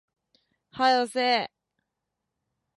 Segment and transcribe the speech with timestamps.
[0.71, 1.51] 早よせえ